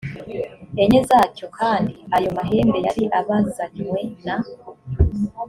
[0.83, 4.35] enye zacyo kandi ayo mahembe yari abazanywe na